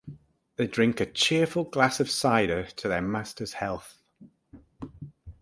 They 0.55 0.65
drink 0.65 0.99
a 0.99 1.05
cheerful 1.05 1.63
glass 1.63 1.99
of 1.99 2.09
cider 2.09 2.63
to 2.63 2.87
their 2.87 3.03
master's 3.03 3.53
health. 3.53 4.01